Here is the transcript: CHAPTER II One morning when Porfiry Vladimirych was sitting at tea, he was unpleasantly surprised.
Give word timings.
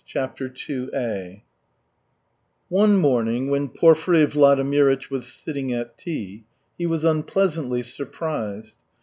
CHAPTER 0.03 0.51
II 0.67 1.43
One 2.69 2.97
morning 2.97 3.51
when 3.51 3.69
Porfiry 3.69 4.25
Vladimirych 4.25 5.11
was 5.11 5.31
sitting 5.31 5.71
at 5.73 5.95
tea, 5.95 6.43
he 6.75 6.87
was 6.87 7.05
unpleasantly 7.05 7.83
surprised. 7.83 8.77